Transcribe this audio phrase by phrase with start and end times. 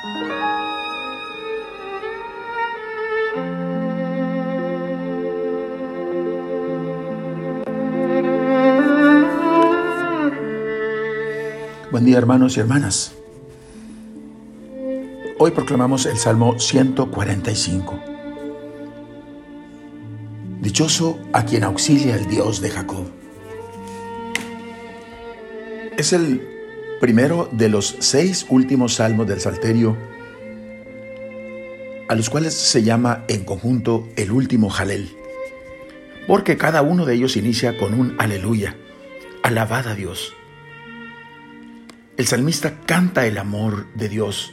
[0.00, 0.12] Buen
[12.04, 13.12] día hermanos y hermanas.
[15.40, 17.98] Hoy proclamamos el Salmo 145.
[20.60, 23.06] Dichoso a quien auxilia el Dios de Jacob.
[25.96, 26.57] Es el
[27.00, 29.96] primero de los seis últimos salmos del Salterio,
[32.08, 35.10] a los cuales se llama en conjunto el último Jalel,
[36.26, 38.76] porque cada uno de ellos inicia con un aleluya,
[39.42, 40.34] alabada a Dios.
[42.16, 44.52] El salmista canta el amor de Dios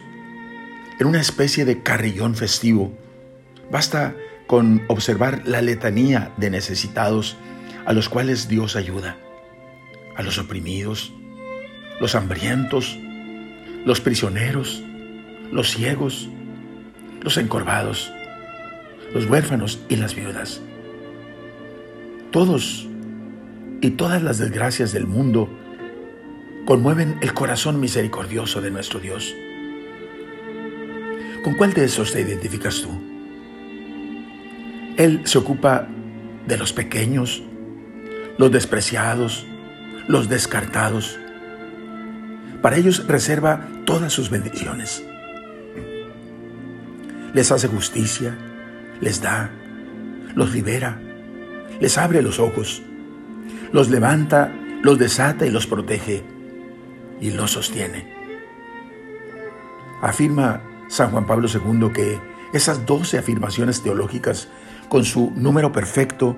[1.00, 2.94] en una especie de carrillón festivo.
[3.72, 4.16] Basta
[4.48, 7.38] con observar la letanía de necesitados
[7.86, 9.18] a los cuales Dios ayuda,
[10.16, 11.14] a los oprimidos,
[12.00, 12.98] los hambrientos,
[13.86, 14.84] los prisioneros,
[15.52, 16.30] los ciegos,
[17.22, 18.12] los encorvados,
[19.14, 20.62] los huérfanos y las viudas.
[22.32, 22.88] Todos
[23.82, 25.50] y todas las desgracias del mundo
[26.66, 29.34] conmueven el corazón misericordioso de nuestro Dios.
[31.44, 32.90] ¿Con cuál de esos te identificas tú?
[34.98, 35.88] Él se ocupa
[36.48, 37.44] de los pequeños,
[38.38, 39.46] los despreciados,
[40.08, 41.20] los descartados.
[42.66, 45.06] Para ellos reserva todas sus bendiciones.
[47.32, 48.36] Les hace justicia,
[49.00, 49.52] les da,
[50.34, 51.00] los libera,
[51.80, 52.82] les abre los ojos,
[53.72, 56.24] los levanta, los desata y los protege
[57.22, 58.12] y lo sostiene.
[60.02, 62.20] Afirma San Juan Pablo II que
[62.52, 64.48] esas doce afirmaciones teológicas
[64.90, 66.36] con su número perfecto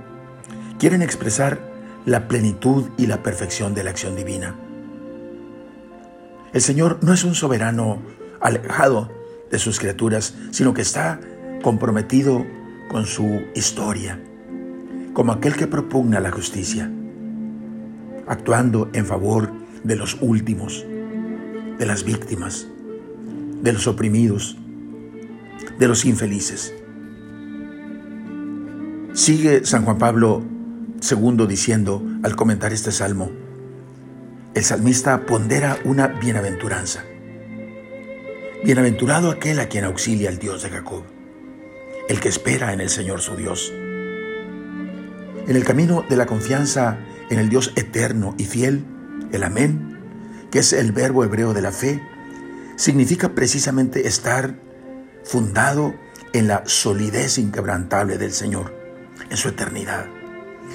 [0.78, 1.72] quieren expresar
[2.06, 4.67] la plenitud y la perfección de la acción divina.
[6.54, 8.00] El Señor no es un soberano
[8.40, 9.10] alejado
[9.52, 11.20] de sus criaturas, sino que está
[11.62, 12.46] comprometido
[12.90, 14.20] con su historia,
[15.14, 16.90] como aquel que propugna la justicia,
[18.28, 19.52] actuando en favor
[19.84, 20.86] de los últimos,
[21.78, 22.68] de las víctimas,
[23.62, 24.58] de los oprimidos,
[25.80, 26.74] de los infelices.
[29.14, 30.44] Sigue San Juan Pablo
[31.10, 33.32] II diciendo al comentar este salmo,
[34.58, 37.04] el salmista pondera una bienaventuranza.
[38.64, 41.04] Bienaventurado aquel a quien auxilia el Dios de Jacob,
[42.10, 43.72] el que espera en el Señor su Dios.
[43.72, 46.98] En el camino de la confianza
[47.30, 48.84] en el Dios eterno y fiel,
[49.32, 50.00] el amén,
[50.50, 52.02] que es el verbo hebreo de la fe,
[52.78, 54.56] significa precisamente estar
[55.24, 55.94] fundado
[56.34, 58.74] en la solidez inquebrantable del Señor,
[59.30, 60.08] en su eternidad,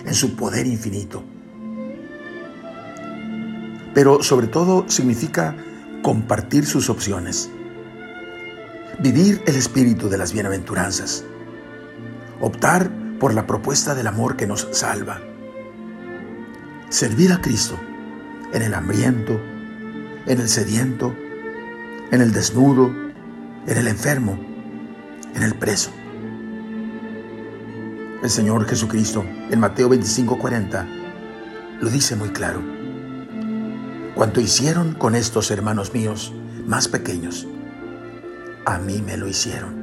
[0.06, 1.25] en su poder infinito.
[3.94, 5.56] Pero sobre todo significa
[6.03, 7.50] compartir sus opciones,
[8.98, 11.25] vivir el espíritu de las bienaventuranzas,
[12.41, 15.20] optar por la propuesta del amor que nos salva,
[16.88, 17.78] servir a Cristo
[18.52, 19.41] en el hambriento,
[20.26, 21.14] en el sediento,
[22.10, 22.91] en el desnudo,
[23.66, 24.38] en el enfermo,
[25.34, 25.91] en el preso.
[28.22, 30.86] El Señor Jesucristo en Mateo 25:40
[31.81, 32.81] lo dice muy claro.
[34.15, 36.34] Cuanto hicieron con estos hermanos míos
[36.67, 37.47] más pequeños,
[38.67, 39.83] a mí me lo hicieron.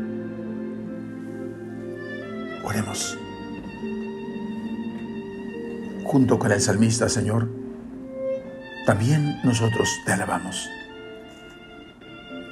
[2.63, 3.17] Oremos.
[6.03, 7.49] Junto con el salmista, Señor,
[8.85, 10.69] también nosotros te alabamos.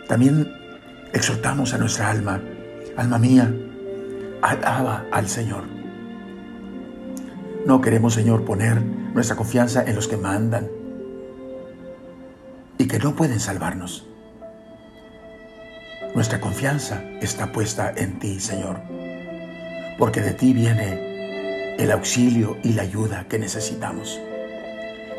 [0.08, 0.52] También
[1.14, 2.42] exhortamos a nuestra alma,
[2.96, 3.54] alma mía,
[4.42, 5.64] alaba al Señor.
[7.68, 10.77] No queremos, Señor, poner nuestra confianza en los que mandan
[12.88, 14.06] que no pueden salvarnos.
[16.16, 18.82] Nuestra confianza está puesta en ti, Señor,
[19.98, 24.20] porque de ti viene el auxilio y la ayuda que necesitamos.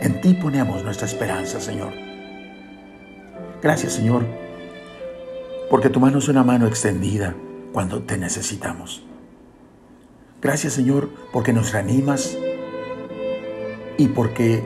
[0.01, 1.93] En ti ponemos nuestra esperanza, Señor.
[3.63, 4.25] Gracias, Señor,
[5.71, 7.35] porque tu mano es una mano extendida
[7.73, 9.03] cuando te necesitamos.
[10.41, 12.37] Gracias, Señor, porque nos reanimas
[13.97, 14.63] y porque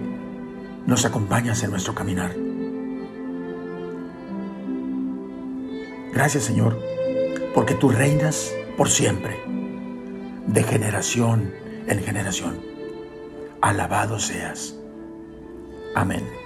[0.87, 2.52] nos acompañas en nuestro caminar.
[6.13, 6.79] Gracias, Señor,
[7.55, 9.41] porque tú reinas por siempre,
[10.47, 11.55] de generación
[11.87, 12.61] en generación.
[13.61, 14.77] Alabado seas.
[15.95, 16.42] Amén.